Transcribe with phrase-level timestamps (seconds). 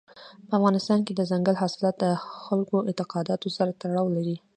[0.47, 2.05] په افغانستان کې دځنګل حاصلات د
[2.45, 4.35] خلکو د اعتقاداتو سره تړاو لري.